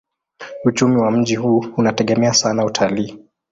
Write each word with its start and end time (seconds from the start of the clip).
Uchumi 0.65 0.95
wa 0.97 1.11
mji 1.11 1.35
huu 1.35 1.65
unategemea 1.77 2.33
sana 2.33 2.65
utalii. 2.65 3.19